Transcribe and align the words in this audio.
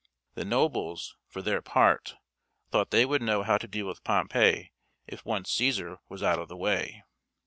The 0.33 0.43
nobles, 0.45 1.15
for 1.27 1.43
their 1.43 1.61
part, 1.61 2.15
thought 2.71 2.89
they 2.89 3.05
would 3.05 3.21
know 3.21 3.43
how 3.43 3.59
to 3.59 3.67
deal 3.67 3.85
with 3.85 4.03
Pompey 4.03 4.73
if 5.05 5.23
once 5.23 5.55
Cæsar 5.55 5.99
was 6.09 6.23
out 6.23 6.39
of 6.39 6.47
the 6.47 6.57
way. 6.57 7.03